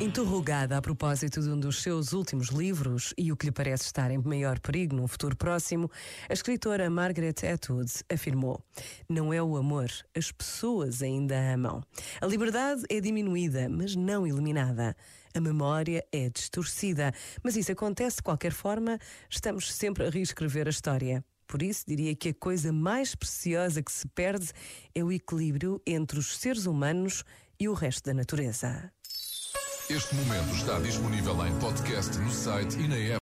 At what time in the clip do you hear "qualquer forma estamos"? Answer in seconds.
18.22-19.70